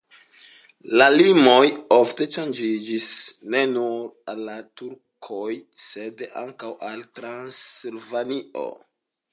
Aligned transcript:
La 0.99 1.05
limoj 1.15 1.67
ofte 1.97 2.27
ŝanĝiĝis 2.35 3.09
ne 3.55 3.61
nur 3.75 4.09
al 4.33 4.43
la 4.49 4.57
turkoj, 4.81 5.53
sed 5.91 6.27
ankaŭ 6.47 6.73
al 6.91 7.07
Transilvanio. 7.21 8.69